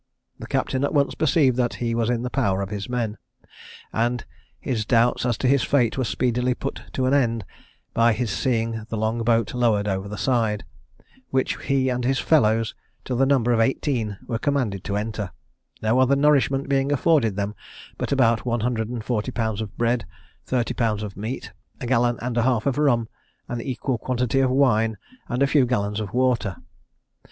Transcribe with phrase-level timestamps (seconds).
[0.39, 3.19] The captain at once perceived that he was in the power of his men;
[3.93, 4.25] and
[4.59, 7.45] his doubts as to his fate were speedily put an end to
[7.93, 10.65] by his seeing the long boat lowered over the side,
[11.29, 12.73] which he and his fellows,
[13.05, 15.29] to the number of eighteen, were commanded to enter,
[15.83, 17.53] no other nourishment being afforded them
[17.99, 20.07] but about one hundred and forty pounds of bread,
[20.43, 23.07] thirty pounds of meat, a gallon and a half of rum,
[23.47, 24.97] an equal quantity of wine,
[25.29, 26.55] and a few gallons of water.